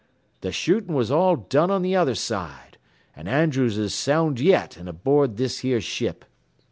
[0.41, 2.79] Th' shootin' was all done on th' other side,
[3.15, 6.25] an' Andrews is sound yet an' aboard this here ship.